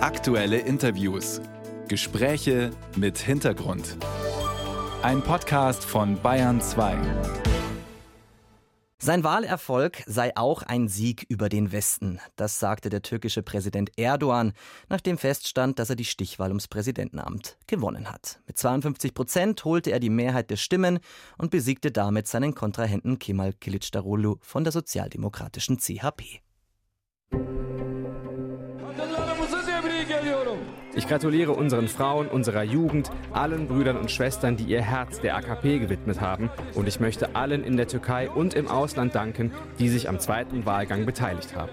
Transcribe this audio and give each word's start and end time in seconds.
Aktuelle 0.00 0.58
Interviews. 0.58 1.40
Gespräche 1.88 2.70
mit 2.94 3.18
Hintergrund. 3.18 3.96
Ein 5.02 5.22
Podcast 5.22 5.84
von 5.84 6.22
Bayern 6.22 6.60
2. 6.60 6.96
Sein 9.00 9.24
Wahlerfolg 9.24 10.04
sei 10.06 10.36
auch 10.36 10.62
ein 10.62 10.86
Sieg 10.86 11.26
über 11.28 11.48
den 11.48 11.72
Westen. 11.72 12.20
Das 12.36 12.60
sagte 12.60 12.90
der 12.90 13.02
türkische 13.02 13.42
Präsident 13.42 13.90
Erdogan, 13.98 14.52
nachdem 14.88 15.18
feststand, 15.18 15.80
dass 15.80 15.90
er 15.90 15.96
die 15.96 16.04
Stichwahl 16.04 16.50
ums 16.50 16.68
Präsidentenamt 16.68 17.58
gewonnen 17.66 18.08
hat. 18.08 18.38
Mit 18.46 18.56
52 18.56 19.14
Prozent 19.14 19.64
holte 19.64 19.90
er 19.90 19.98
die 19.98 20.10
Mehrheit 20.10 20.48
der 20.50 20.56
Stimmen 20.56 21.00
und 21.38 21.50
besiegte 21.50 21.90
damit 21.90 22.28
seinen 22.28 22.54
Kontrahenten 22.54 23.18
Kemal 23.18 23.50
Kılıçdaroğlu 23.50 24.38
von 24.42 24.62
der 24.62 24.72
sozialdemokratischen 24.72 25.78
CHP. 25.78 26.40
Ich 30.98 31.06
gratuliere 31.06 31.52
unseren 31.52 31.86
Frauen, 31.86 32.26
unserer 32.26 32.64
Jugend, 32.64 33.12
allen 33.32 33.68
Brüdern 33.68 33.96
und 33.96 34.10
Schwestern, 34.10 34.56
die 34.56 34.64
ihr 34.64 34.82
Herz 34.82 35.20
der 35.20 35.36
AKP 35.36 35.78
gewidmet 35.78 36.20
haben. 36.20 36.50
Und 36.74 36.88
ich 36.88 36.98
möchte 36.98 37.36
allen 37.36 37.62
in 37.62 37.76
der 37.76 37.86
Türkei 37.86 38.28
und 38.28 38.52
im 38.52 38.66
Ausland 38.66 39.14
danken, 39.14 39.52
die 39.78 39.90
sich 39.90 40.08
am 40.08 40.18
zweiten 40.18 40.66
Wahlgang 40.66 41.06
beteiligt 41.06 41.54
haben. 41.54 41.70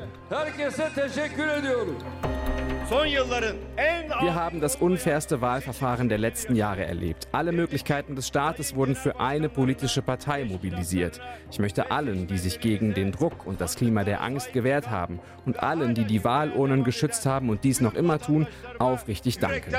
Wir 2.88 4.36
haben 4.36 4.62
das 4.62 4.76
unfairste 4.76 5.42
Wahlverfahren 5.42 6.08
der 6.08 6.20
letzten 6.20 6.56
Jahre 6.56 6.86
erlebt. 6.86 7.28
Alle 7.32 7.52
Möglichkeiten 7.52 8.16
des 8.16 8.28
Staates 8.28 8.76
wurden 8.76 8.96
für 8.96 9.20
eine 9.20 9.50
politische 9.50 10.04
Partei 10.04 10.46
mobilisiert. 10.46 11.20
Ich 11.52 11.58
möchte 11.58 11.90
allen, 11.90 12.28
die 12.28 12.38
sich 12.38 12.60
gegen 12.60 12.94
den 12.94 13.12
Druck 13.12 13.48
und 13.48 13.60
das 13.60 13.76
Klima 13.76 14.04
der 14.04 14.22
Angst 14.22 14.54
gewehrt 14.54 14.90
haben 14.92 15.20
und 15.46 15.64
allen, 15.64 15.96
die 15.96 16.06
die 16.06 16.24
Wahlurnen 16.24 16.84
geschützt 16.84 17.26
haben 17.26 17.50
und 17.50 17.64
dies 17.64 17.82
noch 17.82 17.96
immer 17.96 18.20
tun, 18.20 18.46
aufrichtig 18.78 19.40
danken. 19.40 19.74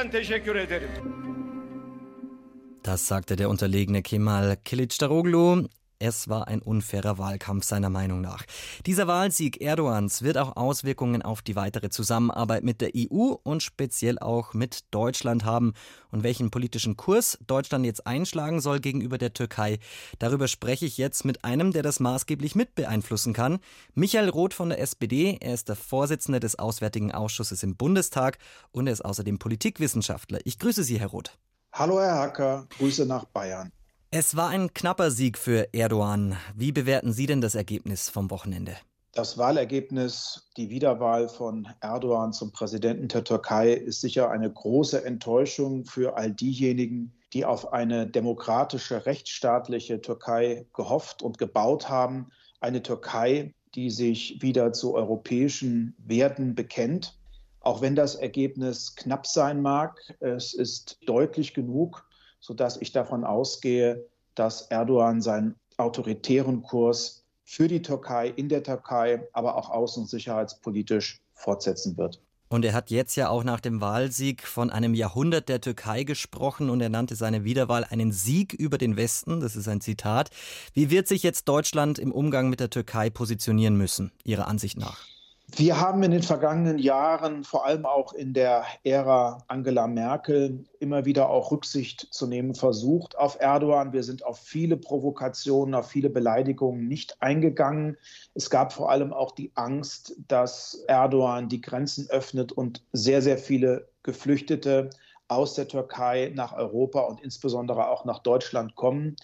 Das 2.83 3.07
sagte 3.07 3.37
der 3.37 3.51
unterlegene 3.51 4.03
Kemal 4.03 4.57
Kılıçdaroğlu. 4.65 5.69
Es 5.99 6.29
war 6.29 6.47
ein 6.49 6.61
unfairer 6.61 7.17
Wahlkampf 7.17 7.65
seiner 7.65 7.89
Meinung 7.89 8.21
nach. 8.21 8.45
Dieser 8.85 9.07
Wahlsieg 9.07 9.63
Erdogans 9.63 10.21
wird 10.21 10.37
auch 10.37 10.55
Auswirkungen 10.55 11.23
auf 11.23 11.41
die 11.41 11.57
weitere 11.57 11.89
Zusammenarbeit 11.89 12.65
mit 12.65 12.83
der 12.83 12.91
EU 12.95 13.35
und 13.43 13.63
speziell 13.63 14.19
auch 14.19 14.53
mit 14.53 14.85
Deutschland 14.91 15.47
haben. 15.47 15.73
Und 16.11 16.23
welchen 16.23 16.51
politischen 16.51 16.99
Kurs 16.99 17.39
Deutschland 17.47 17.87
jetzt 17.87 18.07
einschlagen 18.07 18.61
soll 18.61 18.81
gegenüber 18.81 19.17
der 19.17 19.33
Türkei, 19.33 19.79
darüber 20.19 20.49
spreche 20.49 20.85
ich 20.85 20.99
jetzt 20.99 21.25
mit 21.25 21.45
einem, 21.45 21.73
der 21.73 21.83
das 21.83 21.99
maßgeblich 21.99 22.55
mit 22.55 22.75
beeinflussen 22.75 23.33
kann. 23.33 23.59
Michael 23.95 24.29
Roth 24.29 24.53
von 24.53 24.69
der 24.69 24.81
SPD. 24.81 25.39
Er 25.41 25.55
ist 25.55 25.71
der 25.71 25.77
Vorsitzende 25.77 26.41
des 26.41 26.59
Auswärtigen 26.59 27.13
Ausschusses 27.13 27.63
im 27.63 27.75
Bundestag 27.75 28.37
und 28.71 28.87
er 28.87 28.93
ist 28.93 29.05
außerdem 29.05 29.39
Politikwissenschaftler. 29.39 30.41
Ich 30.45 30.59
grüße 30.59 30.85
Sie, 30.85 31.01
Herr 31.01 31.09
Roth. 31.09 31.39
Hallo, 31.73 32.01
Herr 32.01 32.17
Hacker. 32.17 32.67
Grüße 32.79 33.07
nach 33.07 33.25
Bayern. 33.25 33.73
Es 34.13 34.37
war 34.37 34.51
ein 34.51 34.73
knapper 34.73 35.11
Sieg 35.11 35.37
für 35.37 35.75
Erdogan. 35.75 36.37
Wie 36.55 36.71
bewerten 36.71 37.13
Sie 37.13 37.27
denn 37.27 37.41
das 37.41 37.57
Ergebnis 37.57 38.09
vom 38.09 38.31
Wochenende? 38.31 38.77
Das 39.13 39.37
Wahlergebnis, 39.37 40.49
die 40.57 40.71
Wiederwahl 40.71 41.29
von 41.29 41.67
Erdogan 41.81 42.33
zum 42.33 42.53
Präsidenten 42.53 43.09
der 43.09 43.25
Türkei, 43.25 43.73
ist 43.73 44.01
sicher 44.01 44.31
eine 44.31 44.51
große 44.51 45.05
Enttäuschung 45.05 45.85
für 45.87 46.17
all 46.17 46.31
diejenigen, 46.31 47.13
die 47.33 47.45
auf 47.45 47.73
eine 47.73 48.07
demokratische, 48.07 49.07
rechtsstaatliche 49.07 50.01
Türkei 50.01 50.67
gehofft 50.73 51.23
und 51.23 51.39
gebaut 51.39 51.89
haben. 51.89 52.31
Eine 52.61 52.85
Türkei, 52.85 53.55
die 53.75 53.91
sich 53.91 54.41
wieder 54.41 54.73
zu 54.73 54.95
europäischen 54.95 55.97
Werten 55.99 56.55
bekennt. 56.55 57.19
Auch 57.61 57.81
wenn 57.81 57.97
das 57.97 58.15
Ergebnis 58.15 58.95
knapp 58.95 59.27
sein 59.27 59.61
mag, 59.61 60.01
es 60.21 60.55
ist 60.55 61.01
deutlich 61.07 61.55
genug, 61.55 62.06
sodass 62.47 62.77
ich 62.81 62.93
davon 62.93 63.25
ausgehe, 63.25 64.07
dass 64.37 64.63
Erdogan 64.69 65.21
seinen 65.21 65.57
autoritären 65.79 66.63
Kurs 66.63 67.25
für 67.45 67.67
die 67.67 67.83
Türkei, 67.83 68.29
in 68.29 68.49
der 68.49 68.63
Türkei, 68.63 69.27
aber 69.33 69.57
auch 69.57 69.71
außen- 69.71 70.01
und 70.01 70.09
sicherheitspolitisch 70.09 71.21
fortsetzen 71.35 71.97
wird. 71.97 72.21
Und 72.49 72.65
er 72.65 72.73
hat 72.73 72.93
jetzt 72.93 73.17
ja 73.17 73.29
auch 73.31 73.43
nach 73.43 73.59
dem 73.59 73.81
Wahlsieg 73.81 74.47
von 74.47 74.71
einem 74.71 74.95
Jahrhundert 74.95 75.49
der 75.49 75.61
Türkei 75.61 76.05
gesprochen 76.05 76.71
und 76.71 76.81
er 76.81 76.89
nannte 76.89 77.17
seine 77.17 77.43
Wiederwahl 77.43 77.83
einen 77.83 78.13
Sieg 78.13 78.53
über 78.53 78.79
den 78.79 78.97
Westen. 78.97 79.41
Das 79.41 79.57
ist 79.57 79.67
ein 79.67 79.81
Zitat. 79.81 80.31
Wie 80.73 80.89
wird 80.89 81.09
sich 81.09 81.25
jetzt 81.25 81.49
Deutschland 81.49 81.99
im 81.99 82.13
Umgang 82.13 82.49
mit 82.49 82.61
der 82.61 82.71
Türkei 82.71 83.11
positionieren 83.11 83.77
müssen, 83.77 84.13
Ihrer 84.23 84.47
Ansicht 84.47 84.79
nach? 84.79 85.16
Wir 85.55 85.81
haben 85.81 86.03
in 86.03 86.11
den 86.11 86.25
vergangenen 86.25 86.77
Jahren, 86.77 87.45
vor 87.45 87.65
allem 87.65 87.87
auch 87.87 88.13
in 88.13 88.35
der 88.35 88.65
Ära 88.83 89.45
Angela 89.47 89.87
Merkel, 89.87 90.65
immer 90.81 91.05
wieder 91.05 91.31
auch 91.31 91.53
Rücksicht 91.53 92.09
zu 92.11 92.27
nehmen 92.27 92.57
versucht 92.57 93.17
auf 93.17 93.39
Erdogan. 93.41 93.93
Wir 93.93 94.03
sind 94.03 94.27
auf 94.27 94.39
viele 94.41 94.77
Provokationen, 94.77 95.77
auf 95.77 95.89
viele 95.89 96.11
Beleidigungen 96.11 96.89
nicht 96.89 97.23
eingegangen. 97.23 97.97
Es 98.35 98.51
gab 98.51 98.73
vor 98.73 98.91
allem 98.91 99.13
auch 99.13 99.31
die 99.31 99.53
Angst, 99.55 100.17
dass 100.27 100.83
Erdogan 100.89 101.49
die 101.49 101.61
Grenzen 101.61 102.11
öffnet 102.11 102.51
und 102.51 102.83
sehr, 102.93 103.23
sehr 103.23 103.39
viele 103.39 103.89
Geflüchtete 104.03 104.91
aus 105.29 105.55
der 105.55 105.69
Türkei 105.69 106.33
nach 106.35 106.55
Europa 106.55 107.01
und 107.01 107.21
insbesondere 107.21 107.89
auch 107.89 108.05
nach 108.05 108.19
Deutschland 108.19 108.75
kommen. 108.75 109.17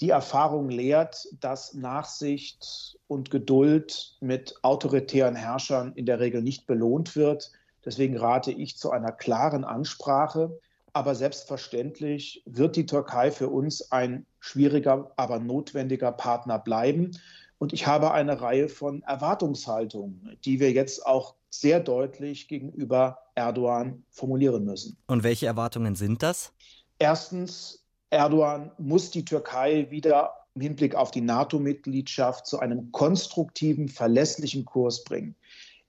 Die 0.00 0.10
Erfahrung 0.10 0.68
lehrt, 0.68 1.28
dass 1.40 1.74
Nachsicht 1.74 2.98
und 3.06 3.30
Geduld 3.30 4.16
mit 4.20 4.54
autoritären 4.62 5.36
Herrschern 5.36 5.92
in 5.94 6.06
der 6.06 6.18
Regel 6.18 6.42
nicht 6.42 6.66
belohnt 6.66 7.14
wird. 7.14 7.52
Deswegen 7.84 8.16
rate 8.16 8.52
ich 8.52 8.76
zu 8.78 8.90
einer 8.90 9.12
klaren 9.12 9.64
Ansprache. 9.64 10.58
Aber 10.92 11.14
selbstverständlich 11.14 12.42
wird 12.44 12.76
die 12.76 12.86
Türkei 12.86 13.30
für 13.30 13.48
uns 13.48 13.92
ein 13.92 14.26
schwieriger, 14.40 15.12
aber 15.16 15.38
notwendiger 15.38 16.12
Partner 16.12 16.58
bleiben. 16.58 17.12
Und 17.58 17.72
ich 17.72 17.86
habe 17.86 18.10
eine 18.10 18.40
Reihe 18.40 18.68
von 18.68 19.02
Erwartungshaltungen, 19.04 20.36
die 20.44 20.58
wir 20.58 20.72
jetzt 20.72 21.06
auch 21.06 21.36
sehr 21.48 21.80
deutlich 21.80 22.48
gegenüber 22.48 23.18
Erdogan 23.34 24.02
formulieren 24.10 24.64
müssen. 24.64 24.96
Und 25.06 25.22
welche 25.22 25.46
Erwartungen 25.46 25.94
sind 25.94 26.22
das? 26.22 26.52
Erstens 26.98 27.81
Erdogan 28.12 28.70
muss 28.76 29.10
die 29.10 29.24
Türkei 29.24 29.90
wieder 29.90 30.34
im 30.54 30.60
Hinblick 30.60 30.94
auf 30.94 31.10
die 31.10 31.22
NATO-Mitgliedschaft 31.22 32.46
zu 32.46 32.58
einem 32.58 32.92
konstruktiven, 32.92 33.88
verlässlichen 33.88 34.66
Kurs 34.66 35.02
bringen. 35.02 35.34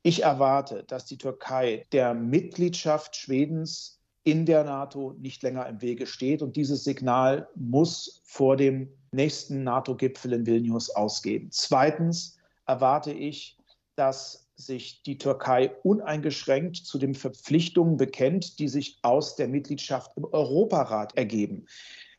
Ich 0.04 0.24
erwarte, 0.24 0.86
dass 0.86 1.06
die 1.06 1.18
Türkei 1.18 1.86
der 1.92 2.14
Mitgliedschaft 2.14 3.18
Schwedens 3.18 4.00
in 4.24 4.46
der 4.46 4.64
NATO 4.64 5.16
nicht 5.20 5.44
länger 5.44 5.68
im 5.68 5.82
Wege 5.82 6.08
steht. 6.08 6.42
Und 6.42 6.56
dieses 6.56 6.86
Signal 6.86 7.50
muss 7.56 8.22
vor 8.24 8.56
dem 8.56 8.88
nächsten 9.12 9.64
NATO-Gipfel 9.64 10.32
in 10.32 10.46
Vilnius 10.46 10.90
ausgehen. 10.92 11.50
Zweitens 11.52 12.38
erwarte 12.66 13.12
ich, 13.12 13.58
dass 13.96 14.43
sich 14.56 15.02
die 15.04 15.18
Türkei 15.18 15.72
uneingeschränkt 15.84 16.78
zu 16.78 16.98
den 16.98 17.16
Verpflichtungen 17.16 17.98
bekennt, 17.98 18.60
die 18.60 18.68
sich 18.68 19.00
aus 19.02 19.36
der 19.36 19.48
Mitgliedschaft 19.48 20.12
im 20.16 20.26
Europarat 20.26 21.18
ergeben. 21.18 21.66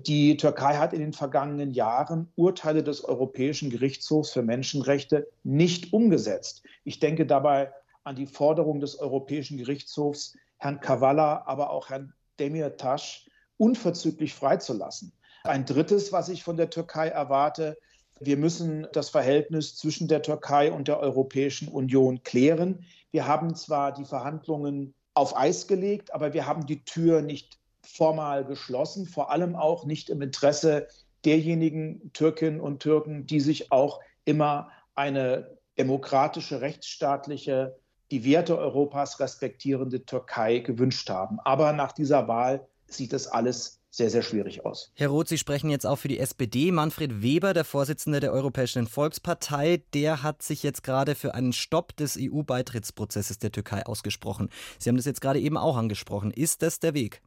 Die 0.00 0.36
Türkei 0.36 0.76
hat 0.76 0.92
in 0.92 1.00
den 1.00 1.12
vergangenen 1.12 1.72
Jahren 1.72 2.32
Urteile 2.34 2.82
des 2.82 3.04
Europäischen 3.04 3.70
Gerichtshofs 3.70 4.32
für 4.32 4.42
Menschenrechte 4.42 5.28
nicht 5.44 5.92
umgesetzt. 5.92 6.64
Ich 6.82 6.98
denke 6.98 7.26
dabei 7.26 7.72
an 8.02 8.16
die 8.16 8.26
Forderung 8.26 8.80
des 8.80 8.98
Europäischen 8.98 9.56
Gerichtshofs, 9.56 10.36
Herrn 10.58 10.80
Kavala, 10.80 11.44
aber 11.46 11.70
auch 11.70 11.90
Herrn 11.90 12.12
Demirtas 12.38 13.26
unverzüglich 13.56 14.34
freizulassen. 14.34 15.12
Ein 15.44 15.64
drittes, 15.64 16.12
was 16.12 16.28
ich 16.28 16.42
von 16.42 16.56
der 16.56 16.70
Türkei 16.70 17.08
erwarte, 17.08 17.78
wir 18.20 18.36
müssen 18.36 18.86
das 18.92 19.10
Verhältnis 19.10 19.76
zwischen 19.76 20.08
der 20.08 20.22
Türkei 20.22 20.72
und 20.72 20.88
der 20.88 21.00
Europäischen 21.00 21.68
Union 21.68 22.22
klären. 22.22 22.84
Wir 23.10 23.26
haben 23.26 23.54
zwar 23.54 23.92
die 23.92 24.04
Verhandlungen 24.04 24.94
auf 25.14 25.36
Eis 25.36 25.66
gelegt, 25.66 26.14
aber 26.14 26.32
wir 26.32 26.46
haben 26.46 26.66
die 26.66 26.84
Tür 26.84 27.22
nicht 27.22 27.58
formal 27.82 28.44
geschlossen, 28.44 29.06
vor 29.06 29.30
allem 29.30 29.56
auch 29.56 29.84
nicht 29.84 30.10
im 30.10 30.22
Interesse 30.22 30.88
derjenigen 31.24 32.12
Türkinnen 32.12 32.60
und 32.60 32.80
Türken, 32.80 33.26
die 33.26 33.40
sich 33.40 33.72
auch 33.72 34.00
immer 34.24 34.70
eine 34.94 35.58
demokratische, 35.78 36.60
rechtsstaatliche, 36.60 37.76
die 38.10 38.24
Werte 38.24 38.58
Europas 38.58 39.20
respektierende 39.20 40.04
Türkei 40.04 40.58
gewünscht 40.58 41.08
haben. 41.10 41.40
Aber 41.40 41.72
nach 41.72 41.92
dieser 41.92 42.28
Wahl 42.28 42.66
sieht 42.86 43.12
es 43.12 43.26
alles 43.26 43.80
sehr, 43.96 44.10
sehr 44.10 44.22
schwierig 44.22 44.64
aus. 44.64 44.90
Herr 44.94 45.08
Roth, 45.08 45.28
Sie 45.28 45.38
sprechen 45.38 45.70
jetzt 45.70 45.86
auch 45.86 45.98
für 45.98 46.08
die 46.08 46.18
SPD. 46.18 46.72
Manfred 46.72 47.22
Weber, 47.22 47.54
der 47.54 47.64
Vorsitzende 47.64 48.20
der 48.20 48.32
Europäischen 48.32 48.86
Volkspartei, 48.86 49.82
der 49.94 50.22
hat 50.22 50.42
sich 50.42 50.62
jetzt 50.62 50.82
gerade 50.82 51.14
für 51.14 51.34
einen 51.34 51.52
Stopp 51.52 51.96
des 51.96 52.18
EU-Beitrittsprozesses 52.20 53.38
der 53.38 53.52
Türkei 53.52 53.86
ausgesprochen. 53.86 54.50
Sie 54.78 54.88
haben 54.88 54.96
das 54.96 55.06
jetzt 55.06 55.20
gerade 55.20 55.38
eben 55.38 55.56
auch 55.56 55.76
angesprochen. 55.76 56.32
Ist 56.32 56.62
das 56.62 56.80
der 56.80 56.94
Weg? 56.94 57.22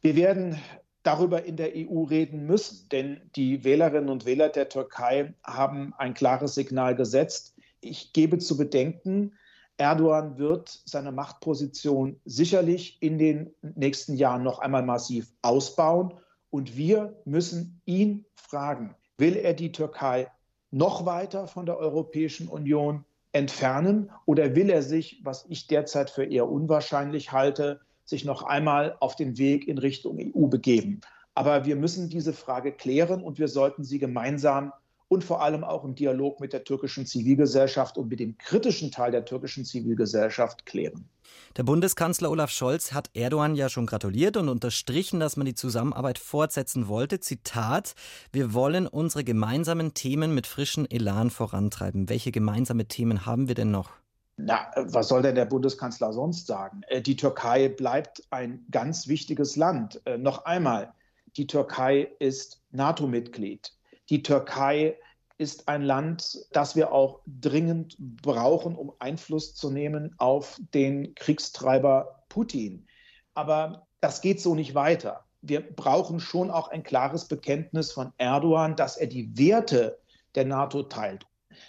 Wir 0.00 0.16
werden 0.16 0.58
darüber 1.02 1.44
in 1.44 1.56
der 1.56 1.72
EU 1.74 2.04
reden 2.04 2.46
müssen, 2.46 2.88
denn 2.90 3.20
die 3.36 3.64
Wählerinnen 3.64 4.08
und 4.08 4.24
Wähler 4.24 4.48
der 4.48 4.68
Türkei 4.68 5.34
haben 5.44 5.92
ein 5.98 6.14
klares 6.14 6.54
Signal 6.54 6.94
gesetzt. 6.96 7.54
Ich 7.80 8.12
gebe 8.12 8.38
zu 8.38 8.56
bedenken, 8.56 9.32
Erdogan 9.78 10.38
wird 10.38 10.80
seine 10.84 11.12
Machtposition 11.12 12.20
sicherlich 12.24 13.00
in 13.00 13.16
den 13.16 13.54
nächsten 13.62 14.14
Jahren 14.14 14.42
noch 14.42 14.58
einmal 14.58 14.82
massiv 14.82 15.32
ausbauen. 15.42 16.14
Und 16.50 16.76
wir 16.76 17.16
müssen 17.24 17.80
ihn 17.84 18.24
fragen, 18.34 18.94
will 19.18 19.36
er 19.36 19.54
die 19.54 19.72
Türkei 19.72 20.30
noch 20.70 21.06
weiter 21.06 21.46
von 21.46 21.64
der 21.64 21.78
Europäischen 21.78 22.48
Union 22.48 23.04
entfernen 23.32 24.10
oder 24.26 24.56
will 24.56 24.68
er 24.68 24.82
sich, 24.82 25.20
was 25.22 25.46
ich 25.48 25.66
derzeit 25.68 26.10
für 26.10 26.24
eher 26.24 26.48
unwahrscheinlich 26.48 27.32
halte, 27.32 27.80
sich 28.04 28.24
noch 28.24 28.42
einmal 28.42 28.96
auf 29.00 29.16
den 29.16 29.38
Weg 29.38 29.68
in 29.68 29.78
Richtung 29.78 30.18
EU 30.18 30.46
begeben? 30.46 31.00
Aber 31.34 31.66
wir 31.66 31.76
müssen 31.76 32.08
diese 32.08 32.32
Frage 32.32 32.72
klären 32.72 33.22
und 33.22 33.38
wir 33.38 33.48
sollten 33.48 33.84
sie 33.84 34.00
gemeinsam 34.00 34.72
und 35.08 35.24
vor 35.24 35.42
allem 35.42 35.64
auch 35.64 35.84
im 35.84 35.94
Dialog 35.94 36.40
mit 36.40 36.52
der 36.52 36.64
türkischen 36.64 37.06
Zivilgesellschaft 37.06 37.96
und 37.98 38.08
mit 38.08 38.20
dem 38.20 38.36
kritischen 38.38 38.90
Teil 38.90 39.10
der 39.10 39.24
türkischen 39.24 39.64
Zivilgesellschaft 39.64 40.66
klären. 40.66 41.08
Der 41.56 41.62
Bundeskanzler 41.62 42.30
Olaf 42.30 42.50
Scholz 42.50 42.92
hat 42.92 43.10
Erdogan 43.14 43.54
ja 43.54 43.68
schon 43.68 43.86
gratuliert 43.86 44.36
und 44.36 44.48
unterstrichen, 44.48 45.18
dass 45.18 45.36
man 45.36 45.46
die 45.46 45.54
Zusammenarbeit 45.54 46.18
fortsetzen 46.18 46.88
wollte. 46.88 47.20
Zitat: 47.20 47.94
Wir 48.32 48.54
wollen 48.54 48.86
unsere 48.86 49.24
gemeinsamen 49.24 49.94
Themen 49.94 50.34
mit 50.34 50.46
frischem 50.46 50.86
Elan 50.88 51.30
vorantreiben. 51.30 52.08
Welche 52.08 52.32
gemeinsame 52.32 52.86
Themen 52.86 53.26
haben 53.26 53.48
wir 53.48 53.54
denn 53.54 53.70
noch? 53.70 53.90
Na, 54.36 54.70
was 54.76 55.08
soll 55.08 55.22
denn 55.22 55.34
der 55.34 55.46
Bundeskanzler 55.46 56.12
sonst 56.12 56.46
sagen? 56.46 56.82
Äh, 56.86 57.02
die 57.02 57.16
Türkei 57.16 57.68
bleibt 57.68 58.22
ein 58.30 58.64
ganz 58.70 59.08
wichtiges 59.08 59.56
Land. 59.56 60.00
Äh, 60.04 60.16
noch 60.16 60.44
einmal, 60.44 60.92
die 61.36 61.48
Türkei 61.48 62.08
ist 62.20 62.62
NATO-Mitglied. 62.70 63.72
Die 64.10 64.22
Türkei 64.22 64.96
ist 65.36 65.68
ein 65.68 65.82
Land, 65.82 66.38
das 66.52 66.74
wir 66.74 66.92
auch 66.92 67.20
dringend 67.26 67.96
brauchen, 67.98 68.74
um 68.74 68.92
Einfluss 68.98 69.54
zu 69.54 69.70
nehmen 69.70 70.14
auf 70.18 70.58
den 70.74 71.14
Kriegstreiber 71.14 72.24
Putin. 72.28 72.86
Aber 73.34 73.86
das 74.00 74.20
geht 74.20 74.40
so 74.40 74.54
nicht 74.54 74.74
weiter. 74.74 75.24
Wir 75.40 75.60
brauchen 75.60 76.18
schon 76.18 76.50
auch 76.50 76.68
ein 76.68 76.82
klares 76.82 77.28
Bekenntnis 77.28 77.92
von 77.92 78.12
Erdogan, 78.18 78.74
dass 78.74 78.96
er 78.96 79.06
die 79.06 79.38
Werte 79.38 79.98
der 80.34 80.44
NATO 80.44 80.82
teilt. 80.82 81.26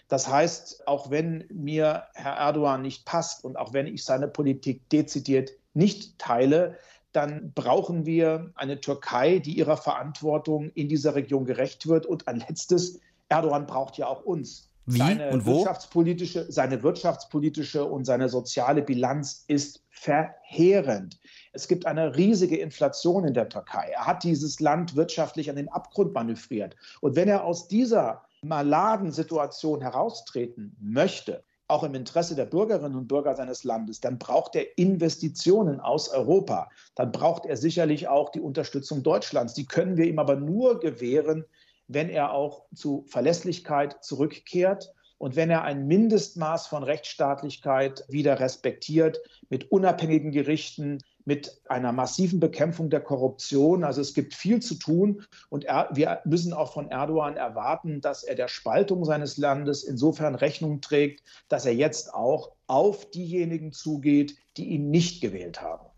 Das 0.07 0.27
heißt, 0.27 0.87
auch 0.87 1.11
wenn 1.11 1.47
mir 1.51 2.05
Herr 2.13 2.35
Erdogan 2.35 2.81
nicht 2.81 3.05
passt 3.05 3.43
und 3.43 3.57
auch 3.57 3.73
wenn 3.73 3.87
ich 3.87 4.03
seine 4.03 4.27
Politik 4.27 4.89
dezidiert 4.89 5.51
nicht 5.73 6.17
teile, 6.17 6.77
dann 7.19 7.51
brauchen 7.53 8.05
wir 8.05 8.53
eine 8.55 8.79
Türkei, 8.79 9.39
die 9.39 9.57
ihrer 9.57 9.75
Verantwortung 9.75 10.69
in 10.69 10.87
dieser 10.87 11.15
Region 11.15 11.43
gerecht 11.43 11.85
wird. 11.85 12.05
Und 12.05 12.29
ein 12.29 12.39
letztes, 12.47 13.01
Erdogan 13.27 13.65
braucht 13.65 13.97
ja 13.97 14.07
auch 14.07 14.23
uns. 14.23 14.69
Wie 14.85 14.99
seine 14.99 15.29
und 15.31 15.45
wo? 15.45 15.57
Wirtschaftspolitische, 15.57 16.49
seine 16.49 16.81
wirtschaftspolitische 16.81 17.83
und 17.83 18.05
seine 18.05 18.29
soziale 18.29 18.81
Bilanz 18.81 19.43
ist 19.47 19.83
verheerend. 19.89 21.19
Es 21.51 21.67
gibt 21.67 21.85
eine 21.85 22.15
riesige 22.15 22.55
Inflation 22.55 23.25
in 23.25 23.33
der 23.33 23.49
Türkei. 23.49 23.91
Er 23.93 24.07
hat 24.07 24.23
dieses 24.23 24.61
Land 24.61 24.95
wirtschaftlich 24.95 25.49
an 25.49 25.57
den 25.57 25.67
Abgrund 25.67 26.13
manövriert. 26.13 26.77
Und 27.01 27.17
wenn 27.17 27.27
er 27.27 27.43
aus 27.43 27.67
dieser 27.67 28.23
maladen 28.41 29.11
Situation 29.11 29.81
heraustreten 29.81 30.73
möchte, 30.79 31.43
auch 31.69 31.83
im 31.83 31.93
Interesse 31.93 32.35
der 32.35 32.45
Bürgerinnen 32.45 32.95
und 32.95 33.07
Bürger 33.07 33.35
seines 33.35 33.63
Landes, 33.63 33.99
dann 34.01 34.17
braucht 34.17 34.55
er 34.55 34.77
Investitionen 34.77 35.79
aus 35.79 36.09
Europa. 36.09 36.69
Dann 36.95 37.11
braucht 37.11 37.45
er 37.45 37.57
sicherlich 37.57 38.07
auch 38.07 38.29
die 38.29 38.41
Unterstützung 38.41 39.03
Deutschlands. 39.03 39.53
Die 39.53 39.65
können 39.65 39.95
wir 39.95 40.05
ihm 40.05 40.19
aber 40.19 40.35
nur 40.35 40.79
gewähren, 40.79 41.45
wenn 41.87 42.09
er 42.09 42.33
auch 42.33 42.65
zu 42.73 43.05
Verlässlichkeit 43.07 44.03
zurückkehrt 44.03 44.91
und 45.19 45.35
wenn 45.35 45.49
er 45.49 45.63
ein 45.63 45.85
Mindestmaß 45.85 46.67
von 46.67 46.83
Rechtsstaatlichkeit 46.83 48.05
wieder 48.07 48.39
respektiert, 48.39 49.19
mit 49.49 49.71
unabhängigen 49.71 50.31
Gerichten, 50.31 50.99
mit 51.25 51.61
einer 51.67 51.91
massiven 51.91 52.39
Bekämpfung 52.39 52.89
der 52.89 53.01
Korruption. 53.01 53.83
Also 53.83 54.01
es 54.01 54.13
gibt 54.13 54.33
viel 54.33 54.61
zu 54.61 54.75
tun 54.75 55.23
und 55.49 55.65
er, 55.65 55.89
wir 55.93 56.21
müssen 56.25 56.53
auch 56.53 56.73
von 56.73 56.89
Erdogan 56.89 57.37
erwarten, 57.37 58.01
dass 58.01 58.23
er 58.23 58.35
der 58.35 58.47
Spaltung 58.47 59.05
seines 59.05 59.37
Landes 59.37 59.83
insofern 59.83 60.35
Rechnung 60.35 60.81
trägt, 60.81 61.23
dass 61.47 61.65
er 61.65 61.73
jetzt 61.73 62.13
auch 62.13 62.53
auf 62.67 63.09
diejenigen 63.11 63.71
zugeht, 63.71 64.35
die 64.57 64.69
ihn 64.69 64.89
nicht 64.89 65.21
gewählt 65.21 65.61
haben. 65.61 65.88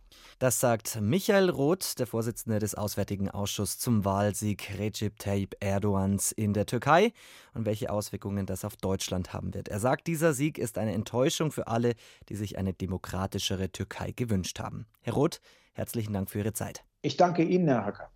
Das 0.41 0.59
sagt 0.59 0.99
Michael 0.99 1.51
Roth, 1.51 1.99
der 1.99 2.07
Vorsitzende 2.07 2.57
des 2.57 2.73
Auswärtigen 2.73 3.29
Ausschusses 3.29 3.77
zum 3.77 4.05
Wahlsieg 4.05 4.75
Recep 4.79 5.19
Tayyip 5.19 5.55
Erdogans 5.59 6.31
in 6.31 6.53
der 6.53 6.65
Türkei 6.65 7.13
und 7.53 7.67
welche 7.67 7.91
Auswirkungen 7.91 8.47
das 8.47 8.65
auf 8.65 8.75
Deutschland 8.75 9.33
haben 9.33 9.53
wird. 9.53 9.67
Er 9.67 9.79
sagt, 9.79 10.07
dieser 10.07 10.33
Sieg 10.33 10.57
ist 10.57 10.79
eine 10.79 10.93
Enttäuschung 10.93 11.51
für 11.51 11.67
alle, 11.67 11.93
die 12.27 12.35
sich 12.35 12.57
eine 12.57 12.73
demokratischere 12.73 13.71
Türkei 13.71 14.13
gewünscht 14.13 14.57
haben. 14.57 14.87
Herr 15.01 15.13
Roth, 15.13 15.41
herzlichen 15.73 16.11
Dank 16.11 16.31
für 16.31 16.39
Ihre 16.39 16.53
Zeit. 16.53 16.83
Ich 17.03 17.17
danke 17.17 17.43
Ihnen, 17.43 17.67
Herr 17.67 17.85
Hacker. 17.85 18.09